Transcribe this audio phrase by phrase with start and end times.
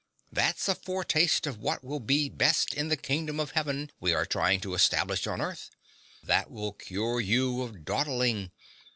[0.31, 4.25] That's a foretaste of what will be best in the Kingdom of Heaven we are
[4.25, 5.69] trying to establish on earth.
[6.23, 8.49] That will cure you of dawdling.